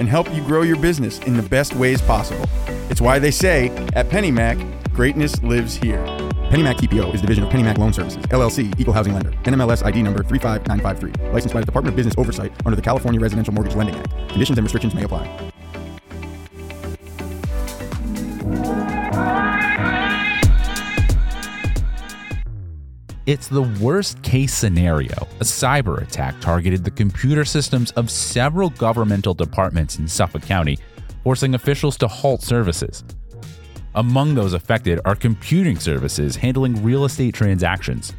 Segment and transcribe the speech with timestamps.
[0.00, 2.48] and help you grow your business in the best ways possible.
[2.90, 6.04] It's why they say at PennyMac, greatness lives here.
[6.50, 10.24] PennyMac TPO is division of PennyMac Loan Services, LLC, Equal Housing Lender, NMLS ID number
[10.24, 14.10] 35953, licensed by the Department of Business Oversight under the California Residential Mortgage Lending Act.
[14.30, 15.49] Conditions and restrictions may apply.
[23.30, 25.14] It's the worst case scenario.
[25.38, 30.80] A cyber attack targeted the computer systems of several governmental departments in Suffolk County,
[31.22, 33.04] forcing officials to halt services.
[33.94, 38.14] Among those affected are computing services handling real estate transactions.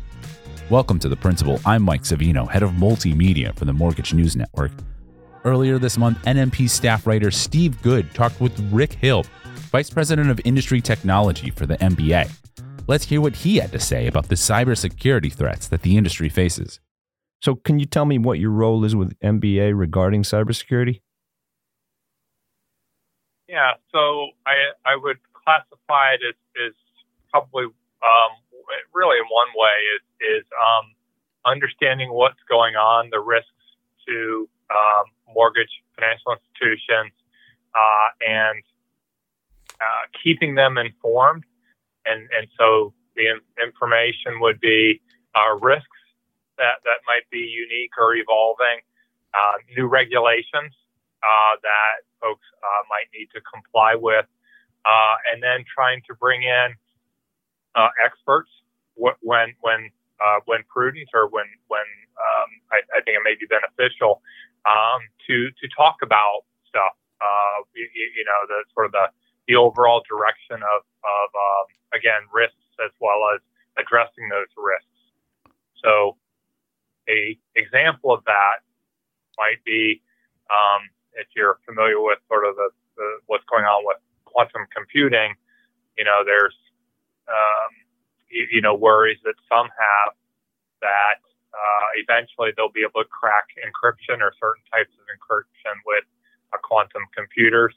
[0.69, 1.59] Welcome to The Principal.
[1.65, 4.71] I'm Mike Savino, head of multimedia for the Mortgage News Network.
[5.43, 9.25] Earlier this month, NMP staff writer Steve Good talked with Rick Hill,
[9.73, 12.31] vice president of industry technology for the MBA.
[12.87, 16.79] Let's hear what he had to say about the cybersecurity threats that the industry faces.
[17.41, 21.01] So, can you tell me what your role is with MBA regarding cybersecurity?
[23.47, 26.35] Yeah, so I I would classify it as,
[26.67, 26.73] as
[27.31, 28.31] probably um,
[28.93, 30.93] really in one way is is um,
[31.45, 33.49] understanding what's going on, the risks
[34.07, 37.11] to um, mortgage financial institutions,
[37.73, 38.63] uh, and
[39.79, 41.43] uh, keeping them informed
[42.05, 43.27] and and so the
[43.61, 45.01] information would be
[45.35, 46.01] uh, risks
[46.57, 48.79] that that might be unique or evolving,
[49.33, 50.75] uh, new regulations
[51.23, 54.25] uh, that folks uh, might need to comply with,
[54.85, 56.75] uh, and then trying to bring in
[57.75, 58.49] uh, experts
[59.21, 59.89] when when
[60.45, 61.87] when prudent or when when
[62.19, 64.21] um, I, I, think it may be beneficial
[64.69, 66.93] um, to to talk about stuff.
[67.73, 69.07] You, you, know the sort of the
[69.51, 73.43] the overall direction of of um, again, risks as well as
[73.75, 74.87] addressing those risks.
[75.83, 76.15] So,
[77.09, 78.63] a example of that
[79.37, 80.01] might be
[80.47, 85.35] um, if you're familiar with sort of the, the, what's going on with quantum computing.
[85.97, 86.55] You know, there's
[87.27, 87.71] um,
[88.29, 90.15] you, you, know worries that some have
[90.79, 91.19] that
[91.51, 96.05] uh, eventually they'll be able to crack encryption or certain types of encryption with
[96.53, 97.75] uh, quantum computers,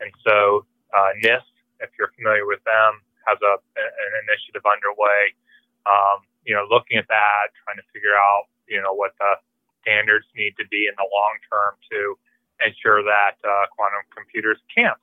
[0.00, 1.52] and so uh, NIST,
[1.84, 5.36] if you're familiar with them, has a an initiative underway.
[5.84, 9.36] Um, you know, looking at that, trying to figure out you know what the
[9.82, 12.18] standards need to be in the long term to
[12.64, 14.98] ensure that uh, quantum computers can't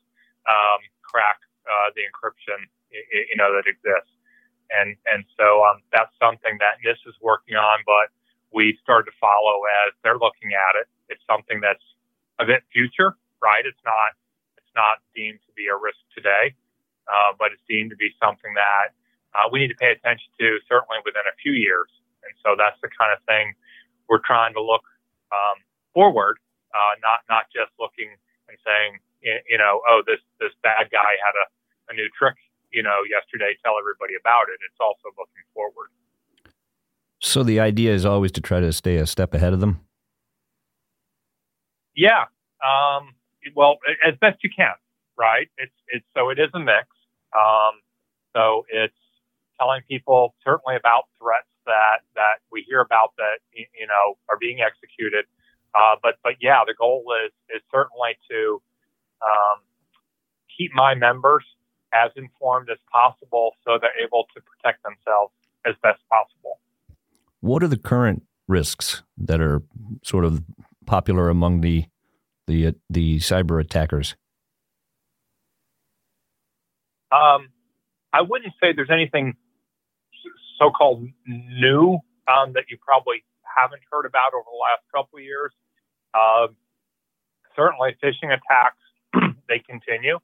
[0.49, 1.39] um, crack
[1.69, 4.11] uh, the encryption you know that exists.
[4.73, 8.09] And and so um, that's something that NIST is working on, but
[8.53, 10.87] we started to follow as they're looking at it.
[11.09, 11.83] It's something that's
[12.39, 13.65] a bit future, right?
[13.65, 14.17] It's not
[14.75, 16.53] not deemed to be a risk today,
[17.07, 18.93] uh, but it's deemed to be something that
[19.33, 21.89] uh, we need to pay attention to certainly within a few years.
[22.23, 23.53] And so that's the kind of thing
[24.09, 24.85] we're trying to look
[25.31, 25.57] um,
[25.93, 26.37] forward,
[26.73, 28.13] uh, not not just looking
[28.47, 31.45] and saying, you know, oh, this this bad guy had a,
[31.91, 32.35] a new trick,
[32.71, 33.57] you know, yesterday.
[33.63, 34.59] Tell everybody about it.
[34.63, 35.89] It's also looking forward.
[37.19, 39.79] So the idea is always to try to stay a step ahead of them.
[41.95, 42.25] Yeah.
[42.59, 43.15] Um,
[43.55, 44.73] well, as best you can
[45.17, 45.49] right?
[45.57, 46.87] It's it's so it is a mix.
[47.33, 47.81] Um,
[48.35, 48.97] so it's
[49.59, 54.59] telling people certainly about threats that that we hear about that you know are being
[54.61, 55.25] executed.
[55.73, 58.61] Uh, but but yeah, the goal is is certainly to
[59.21, 59.59] um,
[60.55, 61.43] keep my members
[61.93, 65.33] as informed as possible, so they're able to protect themselves
[65.65, 66.59] as best possible.
[67.41, 69.61] What are the current risks that are
[70.01, 70.43] sort of
[70.85, 71.85] popular among the
[72.47, 74.15] the the cyber attackers?
[77.11, 77.49] Um,
[78.11, 79.35] I wouldn't say there's anything
[80.59, 85.51] so-called new um, that you probably haven't heard about over the last couple of years.
[86.13, 86.47] Uh,
[87.55, 88.81] certainly, phishing attacks
[89.47, 90.19] they continue.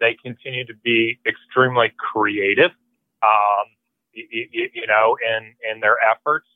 [0.00, 2.70] They continue to be extremely creative,
[3.22, 3.66] um,
[4.12, 6.48] you, you, know, in in their efforts.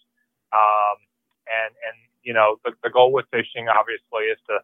[0.53, 0.97] Um,
[1.45, 4.59] and and you know, the, the goal with phishing obviously is to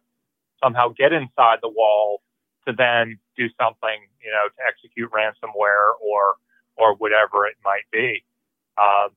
[0.63, 2.21] somehow get inside the wall
[2.67, 6.35] to then do something, you know, to execute ransomware or
[6.77, 8.23] or whatever it might be.
[8.77, 9.09] Uh,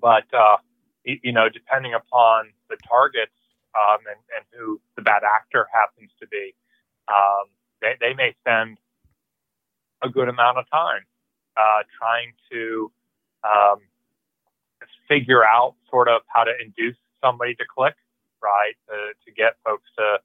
[0.00, 0.56] but uh,
[1.04, 3.32] you know, depending upon the targets
[3.74, 6.54] um, and, and who the bad actor happens to be,
[7.08, 7.48] um,
[7.80, 8.78] they, they may spend
[10.02, 11.02] a good amount of time
[11.56, 12.90] uh, trying to
[13.44, 13.78] um,
[15.08, 17.94] figure out sort of how to induce somebody to click,
[18.42, 18.74] right?
[18.88, 20.18] To, to get folks to,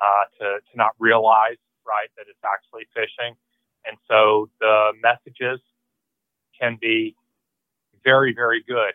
[0.00, 3.36] uh, to, to not realize, right, that it's actually phishing.
[3.86, 5.60] And so the messages
[6.58, 7.16] can be
[8.04, 8.94] very, very good.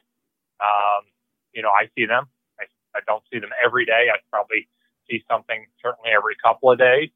[0.59, 1.05] Um,
[1.53, 2.27] you know, I see them.
[2.59, 2.65] I,
[2.95, 4.07] I don't see them every day.
[4.11, 4.67] I probably
[5.09, 7.09] see something certainly every couple of days.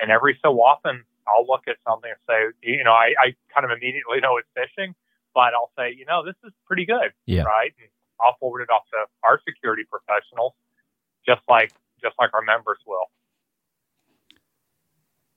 [0.00, 3.64] And every so often, I'll look at something and say, you know, I, I kind
[3.64, 4.94] of immediately know it's phishing,
[5.34, 7.42] but I'll say, you know, this is pretty good, yeah.
[7.42, 7.72] right?
[7.78, 7.88] And
[8.24, 10.52] I'll forward it off to our security professionals,
[11.26, 11.72] just like
[12.02, 13.10] just like our members will.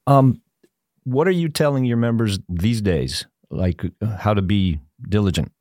[0.07, 0.41] Um,
[1.03, 3.25] what are you telling your members these days?
[3.49, 3.83] Like
[4.19, 5.51] how to be diligent?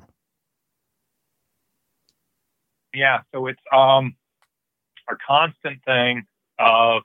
[2.94, 4.16] Yeah, so it's um
[5.10, 6.26] a constant thing
[6.58, 7.02] of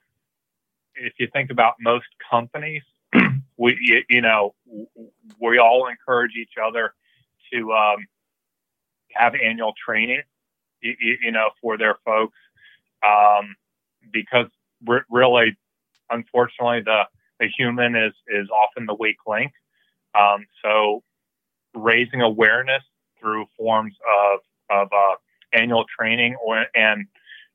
[0.94, 2.82] if you think about most companies,
[3.56, 4.54] we you, you, know
[5.40, 6.94] we all encourage each other
[7.52, 8.06] to um,
[9.14, 10.22] have annual training,
[10.80, 12.36] you, you, know, for their folks,
[13.06, 13.54] um,
[14.12, 14.46] because
[14.86, 15.56] re- really,
[16.10, 17.02] unfortunately, the
[17.38, 19.52] the human is is often the weak link.
[20.18, 21.02] Um, so,
[21.74, 22.82] raising awareness
[23.20, 23.94] through forms
[24.30, 24.40] of
[24.70, 25.16] of uh,
[25.52, 27.06] annual training or and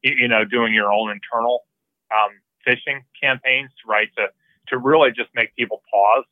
[0.02, 1.64] you know doing your own internal
[2.14, 2.32] um,
[2.68, 4.10] phishing campaigns, right?
[4.18, 4.28] To
[4.70, 6.26] to really just make people pause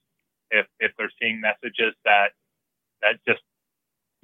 [0.52, 2.30] if if they're seeing messages that
[3.02, 3.42] that just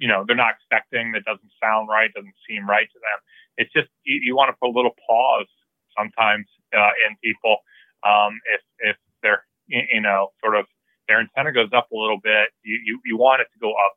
[0.00, 3.18] you know they're not expecting that doesn't sound right, doesn't seem right to them.
[3.56, 5.48] It's just you, you want to put a little pause
[5.96, 7.58] sometimes uh, in people
[8.02, 10.66] um, if if they're you know sort of
[11.06, 12.50] their antenna goes up a little bit.
[12.62, 13.94] You you, you want it to go up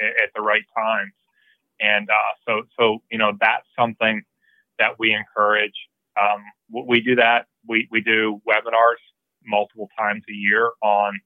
[0.00, 1.12] at, at the right times,
[1.80, 4.22] and uh, so so you know that's something
[4.78, 5.76] that we encourage.
[6.20, 6.42] Um,
[6.88, 7.46] we do that.
[7.68, 9.00] We we do webinars
[9.46, 11.20] multiple times a year on,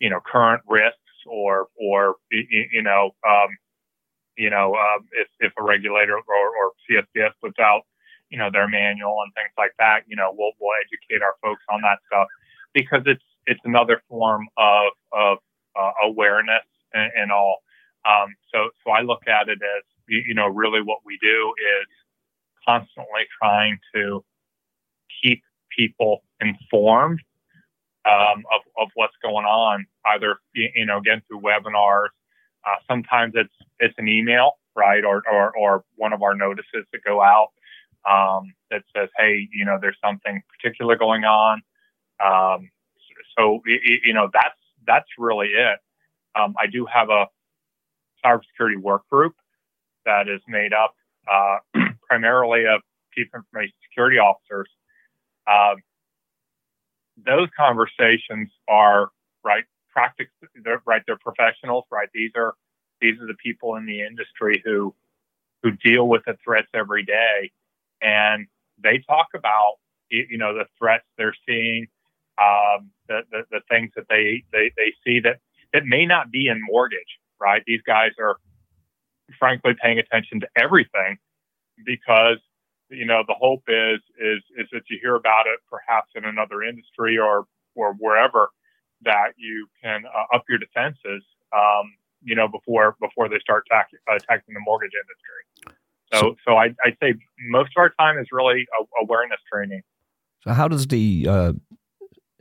[0.00, 3.48] you know, current risks or, or, you know, um,
[4.36, 7.82] you know, uh, if, if a regulator or, or CSBS puts out,
[8.30, 11.62] you know, their manual and things like that, you know, we'll, we'll educate our folks
[11.70, 12.26] on that stuff
[12.72, 15.38] because it's, it's another form of, of
[15.78, 17.58] uh, awareness and, and all.
[18.04, 21.88] Um, so, so I look at it as, you know, really what we do is
[22.66, 24.24] constantly trying to
[25.22, 25.42] keep
[25.76, 27.20] people informed
[28.04, 32.08] um, of, of what's going on, either, you know, again, through webinars.
[32.66, 35.04] Uh, sometimes it's, it's an email, right?
[35.04, 37.48] Or, or, or one of our notices that go out,
[38.08, 41.62] um, that says, Hey, you know, there's something particular going on.
[42.24, 42.70] Um,
[43.38, 45.78] so, you know, that's, that's really it.
[46.36, 47.26] Um, I do have a
[48.24, 49.34] cybersecurity work group
[50.04, 50.94] that is made up,
[51.30, 51.58] uh,
[52.08, 52.80] primarily of
[53.14, 54.68] chief information security officers.
[55.46, 55.74] Uh,
[57.24, 59.10] those conversations are
[59.44, 59.64] right
[59.94, 60.26] practice
[60.64, 62.08] they're, right they're professionals right?
[62.12, 62.54] These are
[63.00, 64.94] these are the people in the industry who
[65.62, 67.52] who deal with the threats every day.
[68.02, 68.46] And
[68.82, 69.76] they talk about
[70.10, 71.86] you know the threats they're seeing
[72.38, 75.38] um, the, the, the things that they, they they see that
[75.72, 77.62] that may not be in mortgage right?
[77.66, 78.36] These guys are
[79.38, 81.18] frankly paying attention to everything
[81.84, 82.38] because
[82.90, 86.62] you know, the hope is is is that you hear about it perhaps in another
[86.62, 88.50] industry or or wherever
[89.04, 93.88] that you can uh, up your defenses, um, you know, before before they start attack,
[94.08, 95.78] attacking the mortgage industry.
[96.12, 97.14] So, so, I, would say
[97.48, 98.66] most of our time is really
[99.02, 99.82] awareness training.
[100.42, 101.52] So, how does the uh,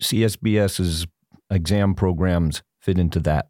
[0.02, 1.08] CSBS's
[1.50, 3.48] exam programs fit into that?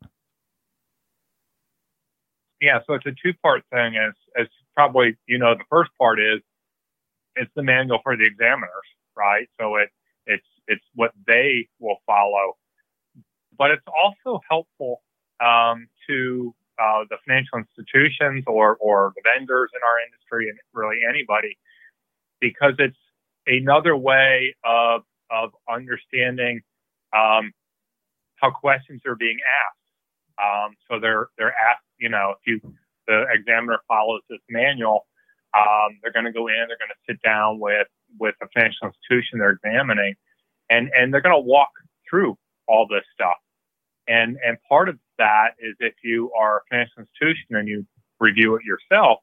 [2.62, 3.98] Yeah, so it's a two part thing.
[3.98, 6.39] As as probably you know, the first part is
[7.36, 9.50] it's the manual for the examiners, right?
[9.60, 9.89] So it
[10.25, 12.55] it's it's what they will follow,
[13.57, 15.01] but it's also helpful
[15.43, 21.00] um, to uh, the financial institutions or or the vendors in our industry and really
[21.07, 21.57] anybody
[22.39, 22.98] because it's
[23.48, 26.62] another way of of understanding
[27.15, 27.51] um,
[28.36, 29.79] how questions are being asked.
[30.41, 32.74] Um, so they're they're asked, you know, if you
[33.07, 35.05] the examiner follows this manual,
[35.53, 37.88] um, they're going to go in, they're going to sit down with,
[38.19, 40.15] with a financial institution they're examining,
[40.69, 41.69] and, and they're going to walk
[42.10, 43.38] through all this stuff.
[44.07, 47.86] And, and part of that is if you are a financial institution and you
[48.19, 49.19] review it yourself,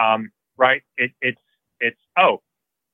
[0.00, 0.82] um, right?
[0.96, 1.40] It, it's,
[1.80, 2.42] it's, oh,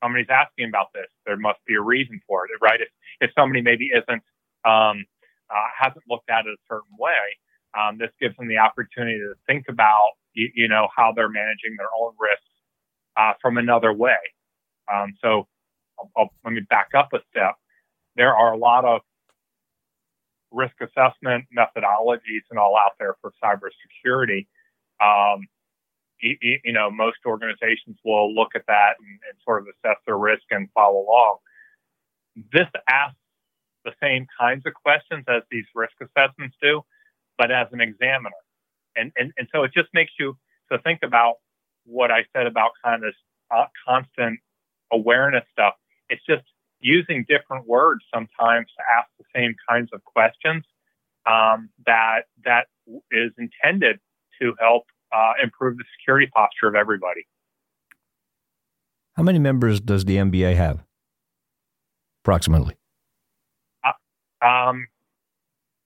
[0.02, 1.06] somebody's asking about this.
[1.26, 2.80] There must be a reason for it, right?
[2.80, 2.88] If,
[3.21, 4.23] if somebody maybe isn't,
[4.64, 5.04] um,
[5.50, 7.38] uh, hasn't looked at it a certain way,
[7.78, 11.76] um, this gives them the opportunity to think about, you, you, know, how they're managing
[11.76, 12.44] their own risks
[13.16, 14.16] uh, from another way.
[14.92, 15.47] Um, so
[15.99, 17.54] I'll, I'll, let me back up a step.
[18.16, 19.00] there are a lot of
[20.54, 24.46] risk assessment methodologies and all out there for cybersecurity.
[25.02, 25.46] Um,
[26.20, 30.16] you, you, know, most organizations will look at that and, and sort of assess their
[30.16, 31.38] risk and follow along.
[32.52, 33.18] This asks
[33.84, 36.82] the same kinds of questions as these risk assessments do,
[37.37, 38.30] but as an examiner.
[38.96, 40.37] And, and, and so it just makes you
[40.73, 41.34] to think about
[41.84, 43.16] what I said about kind of this
[43.50, 44.40] uh, constant
[44.92, 45.75] awareness stuff.
[46.08, 46.44] It's just
[46.85, 50.64] using different words sometimes to ask the same kinds of questions
[51.26, 52.67] um, that that
[53.11, 53.99] is intended
[54.41, 57.26] to help uh, improve the security posture of everybody.
[59.17, 60.85] How many members does the MBA have,
[62.23, 62.76] approximately?
[63.83, 64.87] Uh, um,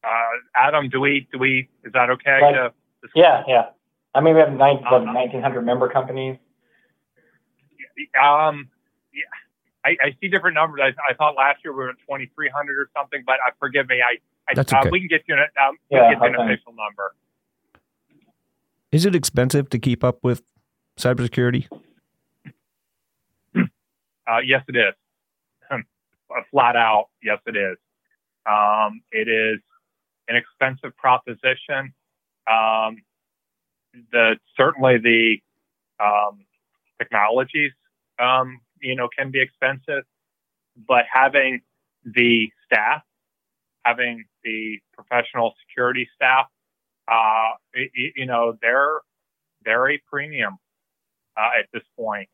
[0.03, 0.09] uh,
[0.57, 2.41] Adam, do we do we is that okay?
[2.43, 2.55] Right.
[2.55, 2.73] To,
[3.15, 3.67] yeah, yeah.
[4.15, 5.61] I mean, we have nine, what, 1,900 uh-huh.
[5.65, 6.39] member companies.
[8.21, 8.78] Um, yeah,
[9.89, 10.81] I, I, see different numbers.
[10.83, 14.01] I, I, thought last year we were at 2,300 or something, but uh, forgive me.
[14.03, 14.19] I,
[14.51, 17.15] I That's uh, we can get you an, um, yeah, get you an official number.
[18.93, 20.43] Is it expensive to keep up with
[20.99, 21.69] cybersecurity?
[23.57, 24.95] Uh, yes, it is.
[26.51, 27.79] Flat out, yes, it is.
[28.47, 29.61] Um, it is
[30.29, 31.95] an expensive proposition.
[32.51, 33.03] Um,
[34.13, 35.37] the certainly the
[36.03, 36.45] um,
[36.99, 37.73] technologies,
[38.19, 40.05] um, you know, can be expensive,
[40.87, 41.61] but having
[42.05, 43.03] the staff,
[43.85, 46.47] having the professional security staff,
[47.11, 49.01] uh, it, you know, they're
[49.65, 50.57] they're a premium
[51.37, 52.29] uh, at this point,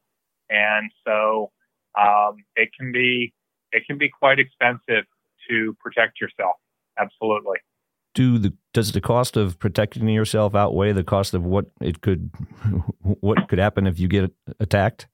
[0.50, 1.50] and so
[1.98, 3.32] um, it can be
[3.72, 5.04] it can be quite expensive
[5.48, 6.56] to protect yourself.
[6.98, 7.58] Absolutely
[8.14, 12.30] do the does the cost of protecting yourself outweigh the cost of what it could
[13.02, 15.08] what could happen if you get attacked?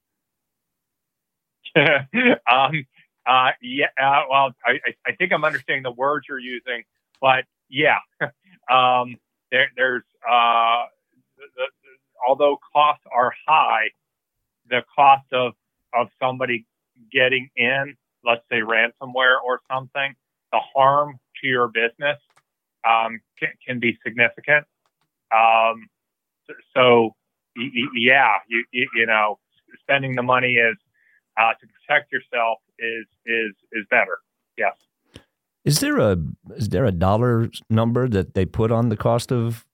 [2.50, 2.86] um,
[3.26, 3.86] uh, yeah.
[4.00, 6.84] Uh, well, I, I think I'm understanding the words you're using,
[7.20, 7.98] but yeah,
[8.70, 9.16] um,
[9.50, 10.84] there, there's uh,
[11.36, 11.66] the, the,
[12.26, 13.90] although costs are high,
[14.68, 15.52] the cost of
[15.94, 16.66] of somebody
[17.12, 20.14] getting in, let's say ransomware or something,
[20.52, 22.18] the harm to your business
[22.88, 24.66] um, can, can, be significant.
[25.34, 25.88] Um,
[26.74, 27.14] so,
[27.94, 29.38] yeah, you, you, know,
[29.82, 30.76] spending the money is
[31.40, 34.18] uh, to protect yourself is is is better.
[34.58, 34.76] Yes.
[35.64, 36.16] Is there a
[36.56, 39.66] is there a dollar number that they put on the cost of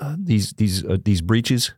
[0.00, 1.74] uh, these these uh, these breaches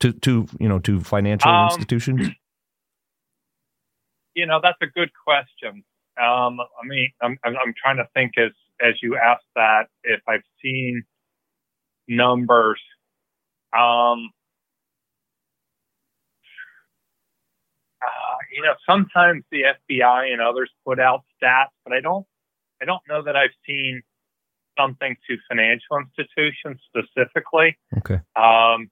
[0.00, 2.28] to to you know to financial um, institutions?
[4.34, 5.84] You know, that's a good question.
[6.20, 10.46] Um, I mean, I'm, I'm trying to think as as you asked that if I've
[10.62, 11.02] seen
[12.06, 12.80] numbers.
[13.76, 14.30] Um,
[18.02, 22.26] uh, you know, sometimes the FBI and others put out stats, but I don't,
[22.82, 24.02] I don't know that I've seen
[24.76, 27.78] something to financial institutions specifically.
[27.98, 28.18] Okay.
[28.34, 28.90] Um,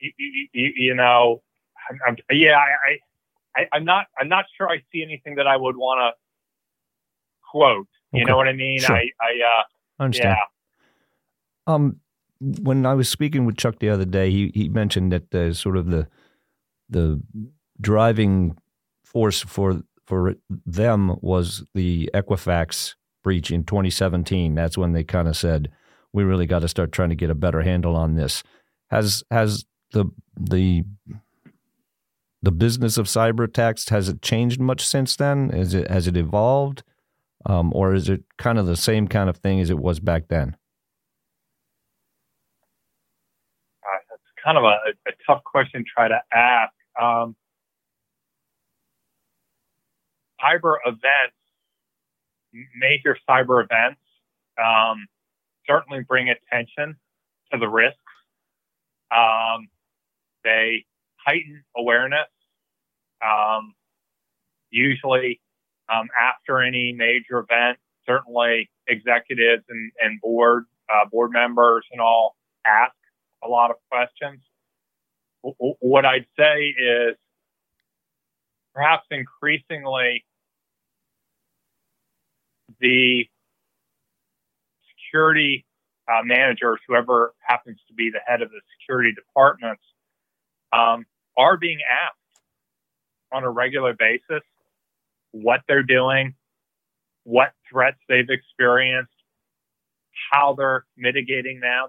[0.00, 0.10] you,
[0.54, 1.42] you, you know,
[1.90, 5.58] I'm, I'm, yeah, I, I, I'm not, I'm not sure I see anything that I
[5.58, 6.18] would want to
[7.50, 7.88] quote.
[8.14, 8.30] You okay.
[8.30, 8.80] know what I mean?
[8.80, 8.96] Sure.
[8.96, 9.62] I, I, uh,
[9.98, 10.36] I understand.
[11.68, 11.74] Yeah.
[11.74, 12.00] Um,
[12.40, 15.76] when I was speaking with Chuck the other day, he he mentioned that the sort
[15.76, 16.06] of the
[16.88, 17.20] the
[17.80, 18.56] driving
[19.04, 24.54] force for for them was the Equifax breach in 2017.
[24.54, 25.70] That's when they kind of said
[26.12, 28.42] we really got to start trying to get a better handle on this.
[28.90, 30.06] Has has the
[30.38, 30.84] the
[32.42, 35.50] the business of cyber attacks has it changed much since then?
[35.50, 36.84] Is it has it evolved?
[37.44, 40.28] Um, or is it kind of the same kind of thing as it was back
[40.28, 40.56] then?
[43.84, 44.76] Uh, that's kind of a,
[45.08, 46.72] a, tough question to try to ask.
[47.00, 47.36] Um,
[50.42, 51.36] cyber events,
[52.78, 54.00] major cyber events,
[54.62, 55.06] um,
[55.66, 56.96] certainly bring attention
[57.52, 57.98] to the risks.
[59.10, 59.68] Um,
[60.44, 60.84] they
[61.24, 62.28] heighten awareness.
[63.24, 63.74] Um,
[64.70, 65.40] usually,
[65.92, 67.78] um, after any major event.
[68.06, 72.94] Certainly, executives and, and board uh, board members and all ask
[73.42, 74.40] a lot of questions.
[75.42, 77.16] W- what I'd say is
[78.76, 80.24] perhaps increasingly
[82.78, 83.24] the
[84.90, 85.64] security
[86.08, 89.82] uh, managers, whoever happens to be the head of the security departments,
[90.74, 91.06] um,
[91.38, 92.42] are being asked
[93.32, 94.42] on a regular basis
[95.32, 96.34] what they're doing,
[97.24, 99.10] what threats they've experienced,
[100.30, 101.88] how they're mitigating them,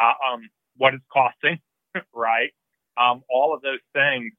[0.00, 1.58] uh, um, what it's costing,
[2.14, 2.52] right?
[2.96, 4.32] Um, all of those things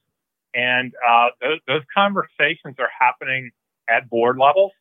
[0.54, 3.52] and uh, those, those conversations are happening
[3.90, 4.72] at board levels.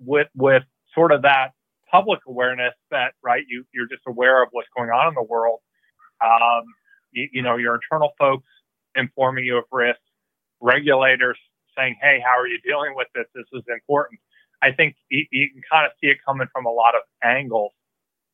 [0.00, 0.62] with with
[0.94, 1.50] sort of that
[1.90, 5.60] public awareness that right, you you're just aware of what's going on in the world.
[6.24, 6.64] Um,
[7.12, 8.48] you, you know, your internal folks
[8.94, 10.00] informing you of risks
[10.64, 11.38] regulators
[11.76, 13.26] saying, "Hey, how are you dealing with this?
[13.34, 14.18] This is important."
[14.62, 17.72] I think you, you can kind of see it coming from a lot of angles,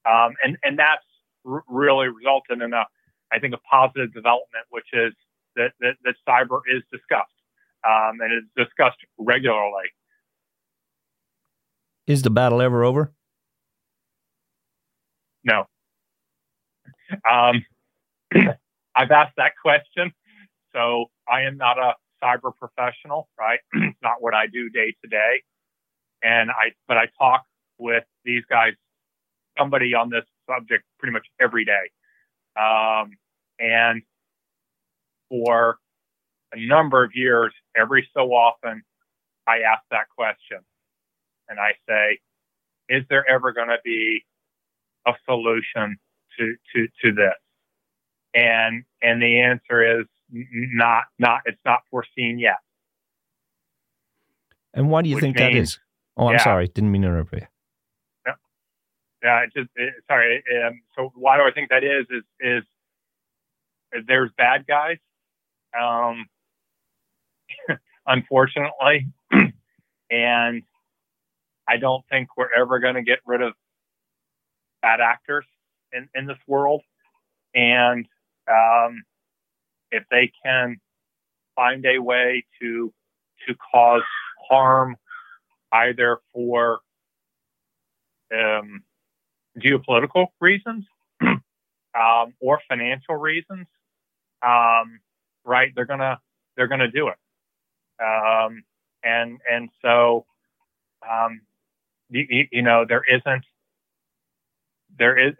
[0.06, 1.04] um, and and that's
[1.44, 2.84] r- really resulted in a,
[3.32, 5.12] I think, a positive development, which is
[5.56, 7.34] that that, that cyber is discussed
[7.86, 9.90] um, and is discussed regularly.
[12.06, 13.12] Is the battle ever over?
[15.45, 15.64] No.
[17.30, 17.64] Um,
[18.95, 20.12] I've asked that question,
[20.73, 23.61] so I am not a cyber professional, right?
[23.73, 25.43] it's not what I do day to day.
[26.23, 27.45] And I, but I talk
[27.78, 28.75] with these guys,
[29.59, 31.91] somebody on this subject pretty much every day.
[32.61, 33.13] Um,
[33.59, 34.02] and
[35.28, 35.78] for
[36.52, 38.83] a number of years, every so often,
[39.47, 40.59] I ask that question
[41.49, 42.19] and I say,
[42.89, 44.25] is there ever going to be
[45.06, 45.97] a solution
[46.39, 47.35] to, to, to this?
[48.35, 52.58] And, and the answer is not not it's not foreseen yet.
[54.73, 55.78] And why do you Which think means, that is?
[56.16, 56.45] Oh, I'm yeah.
[56.45, 57.47] sorry, didn't mean to interrupt you.
[58.26, 58.34] Yeah,
[59.23, 60.43] yeah it's just it, sorry.
[60.64, 62.06] Um, so why do I think that is?
[62.10, 64.99] Is is there's bad guys,
[65.78, 66.26] um,
[68.06, 69.08] unfortunately,
[70.10, 70.62] and
[71.69, 73.54] I don't think we're ever going to get rid of
[74.82, 75.47] bad actors
[75.93, 76.82] in in this world,
[77.54, 78.06] and
[78.49, 79.02] um,
[79.91, 80.81] if they can
[81.57, 82.93] find a way to
[83.47, 84.03] to cause
[84.49, 84.97] harm
[85.73, 86.81] either for
[88.33, 88.83] um,
[89.59, 90.85] geopolitical reasons
[91.23, 93.67] um, or financial reasons,
[94.43, 95.00] um,
[95.45, 95.73] right?
[95.75, 96.21] They're gonna
[96.57, 97.17] they're gonna do it,
[98.03, 98.63] um,
[99.03, 100.26] and and so
[101.09, 101.41] um,
[102.11, 103.45] you, you, know there isn't
[104.99, 105.35] there is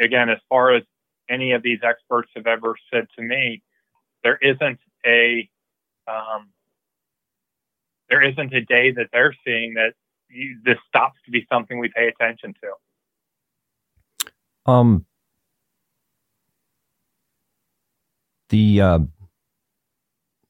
[0.00, 0.82] again as far as
[1.28, 3.62] any of these experts have ever said to me
[4.26, 5.48] there isn't a
[6.08, 6.48] um,
[8.10, 9.92] there isn't a day that they're seeing that
[10.28, 14.72] you, this stops to be something we pay attention to.
[14.72, 15.06] Um,
[18.48, 18.98] the uh,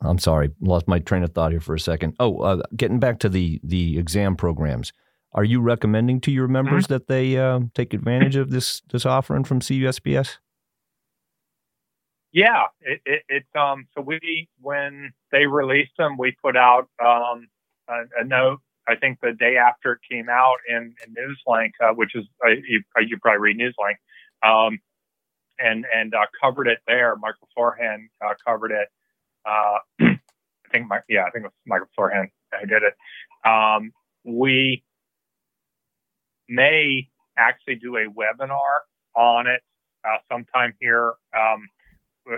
[0.00, 2.14] I'm sorry, lost my train of thought here for a second.
[2.18, 4.94] Oh, uh, getting back to the the exam programs,
[5.32, 6.94] are you recommending to your members mm-hmm.
[6.94, 10.38] that they uh, take advantage of this this offering from CSBS?
[12.37, 13.88] Yeah, it, it, it's um.
[13.96, 17.49] So we when they released them, we put out um
[17.88, 18.61] a, a note.
[18.88, 22.51] I think the day after it came out in, in NewsLink, uh, which is uh,
[22.53, 23.96] you, uh, you probably read NewsLink,
[24.49, 24.81] um,
[25.59, 27.16] and and uh, covered it there.
[27.16, 28.88] Michael Forhan uh, covered it.
[29.46, 30.18] Uh, I
[30.72, 32.94] think my, yeah, I think it was Michael Forhan who did it.
[33.49, 33.92] Um,
[34.25, 34.85] we
[36.49, 38.81] may actually do a webinar
[39.16, 39.62] on it
[40.05, 41.68] uh, sometime here um,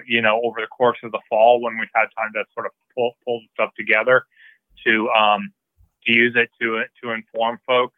[0.07, 2.73] you know, over the course of the fall when we've had time to sort of
[2.95, 4.25] pull, pull stuff together
[4.87, 5.53] to, um,
[6.05, 7.97] to use it to, to inform folks.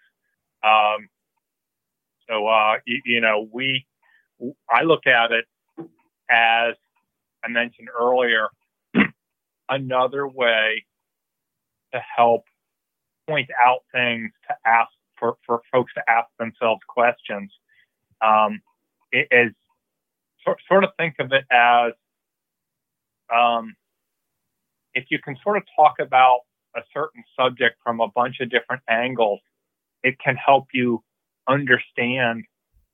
[0.63, 1.09] Um,
[2.29, 3.87] so uh, you, you know, we
[4.71, 5.45] I look at it
[6.31, 6.75] as
[7.45, 8.49] I mentioned earlier,
[9.69, 10.85] another way
[11.93, 12.45] to help
[13.29, 17.53] point out things to ask for, for folks to ask themselves questions.
[18.25, 18.61] Um,
[20.45, 21.93] sort of think of it as
[23.35, 23.75] um,
[24.95, 26.41] if you can sort of talk about
[26.77, 29.41] a certain subject from a bunch of different angles,
[30.03, 31.03] it can help you
[31.49, 32.45] understand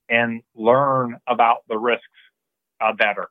[0.08, 2.04] and learn about the risks
[2.80, 3.28] uh, better.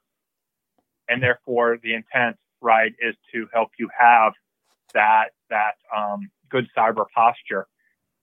[1.08, 4.34] And therefore, the intent, right, is to help you have
[4.94, 7.68] that that um, good cyber posture.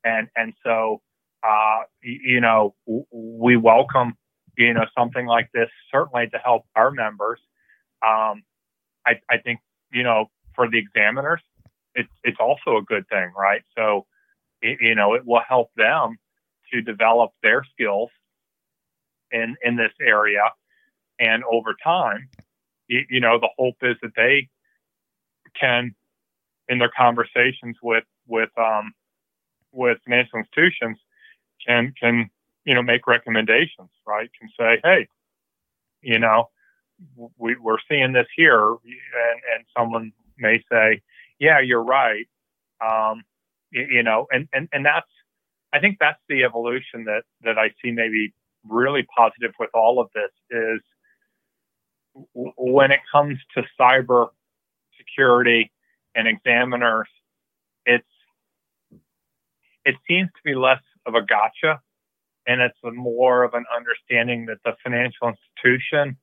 [0.04, 1.00] And and so,
[1.46, 2.74] uh, you know,
[3.12, 4.16] we welcome
[4.56, 7.40] you know something like this certainly to help our members.
[8.06, 8.42] Um,
[9.06, 9.60] I, I think
[9.92, 11.40] you know for the examiners,
[11.94, 13.62] it's it's also a good thing, right?
[13.76, 14.06] So,
[14.60, 16.18] it, you know, it will help them
[16.72, 18.10] to develop their skills
[19.30, 20.42] in in this area,
[21.18, 22.28] and over time,
[22.88, 24.48] you, you know, the hope is that they
[25.58, 25.94] can,
[26.68, 28.92] in their conversations with with um,
[29.72, 30.98] with financial institutions,
[31.66, 32.30] can can
[32.64, 34.30] you know make recommendations, right?
[34.38, 35.08] Can say, hey,
[36.02, 36.50] you know,
[37.38, 38.78] we, we're seeing this here, and,
[39.54, 41.02] and someone may say,
[41.38, 42.26] yeah, you're right.
[42.84, 43.22] Um,
[43.70, 45.08] you, you know, and, and, and that's,
[45.72, 48.34] I think that's the evolution that, that I see maybe
[48.68, 50.80] really positive with all of this is
[52.34, 54.28] when it comes to cyber
[54.98, 55.72] security
[56.14, 57.08] and examiners,
[57.86, 58.04] it's,
[59.84, 61.80] it seems to be less of a gotcha
[62.46, 66.16] and it's more of an understanding that the financial institution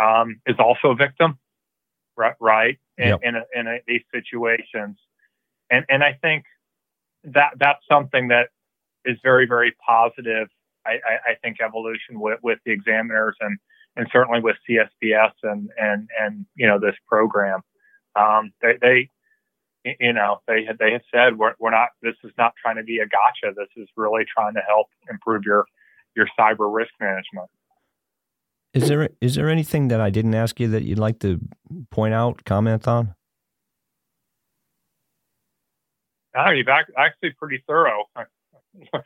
[0.00, 1.38] um, is also a victim,
[2.16, 2.34] right?
[2.40, 3.20] Right in, yep.
[3.22, 4.98] in, a, in a, these situations,
[5.70, 6.44] and and I think
[7.24, 8.48] that that's something that
[9.04, 10.48] is very very positive.
[10.86, 13.58] I, I, I think evolution with, with the examiners and
[13.96, 17.60] and certainly with CSBS and and and you know this program,
[18.16, 19.10] um, they, they
[19.84, 22.82] you know they had, they have said we're, we're not this is not trying to
[22.82, 23.54] be a gotcha.
[23.54, 25.66] This is really trying to help improve your
[26.16, 27.50] your cyber risk management.
[28.72, 31.40] Is there is there anything that I didn't ask you that you'd like to
[31.90, 33.14] point out, comment on?
[36.36, 38.04] Oh, you've actually pretty thorough.
[38.16, 39.00] I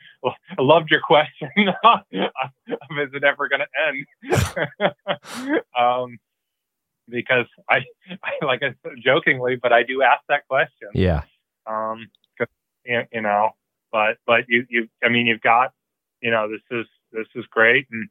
[0.57, 1.49] loved your question.
[1.55, 5.63] is it ever going to end?
[5.79, 6.17] um,
[7.09, 7.79] because I,
[8.23, 10.89] I, like I said jokingly, but I do ask that question.
[10.93, 11.23] Yeah.
[11.65, 12.07] Um,
[12.85, 13.51] you know,
[13.91, 15.73] but but you you I mean you've got
[16.21, 18.09] you know this is this is great and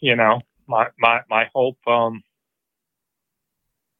[0.00, 2.22] you know, my my my hope, um,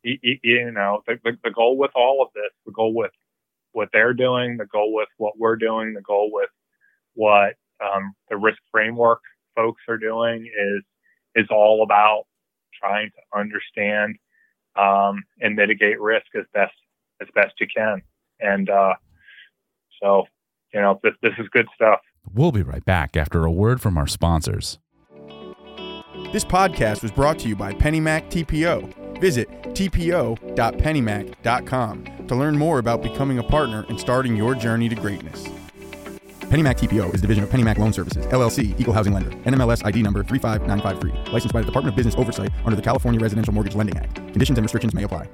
[0.03, 3.11] you, you know, the, the, the goal with all of this, the goal with
[3.73, 6.51] what they're doing, the goal with what we're doing, the goal with
[7.15, 9.21] what um, the risk framework
[9.55, 10.83] folks are doing is
[11.35, 12.25] is all about
[12.81, 14.17] trying to understand
[14.77, 16.75] um, and mitigate risk as best
[17.21, 18.03] as best you can.
[18.41, 18.95] And uh,
[20.03, 20.25] so,
[20.73, 22.01] you know, this this is good stuff.
[22.33, 24.79] We'll be right back after a word from our sponsors.
[26.33, 29.21] This podcast was brought to you by PennyMac TPO.
[29.21, 35.49] Visit tpo.pennymac.com to learn more about becoming a partner and starting your journey to greatness.
[36.47, 40.01] PennyMac TPO is a division of PennyMac Loan Services, LLC, Equal Housing Lender, NMLS ID
[40.03, 43.97] number 35953, licensed by the Department of Business Oversight under the California Residential Mortgage Lending
[43.99, 44.15] Act.
[44.15, 45.29] Conditions and restrictions may apply.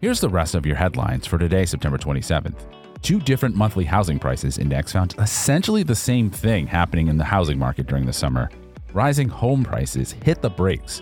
[0.00, 2.56] Here's the rest of your headlines for today, September 27th.
[3.00, 7.60] Two different monthly housing prices index found essentially the same thing happening in the housing
[7.60, 8.50] market during the summer
[8.92, 11.00] rising home prices hit the brakes.